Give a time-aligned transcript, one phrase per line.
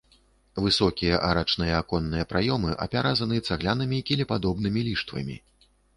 [0.67, 5.37] Высокія арачныя аконныя праёмы апяразаны цаглянымі кілепадобнымі ліштвамі.